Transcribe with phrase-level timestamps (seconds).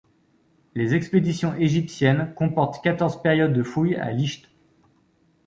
[0.73, 4.49] Les expéditions égyptiennes comportent quatorze périodes de fouilles à Licht.